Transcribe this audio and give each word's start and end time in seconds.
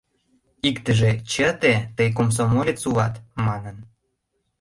Иктыже 0.67 1.11
«Чыте, 1.31 1.73
тый 1.95 2.09
комсомолец 2.17 2.79
улат» 2.89 3.15
манын. 3.45 3.77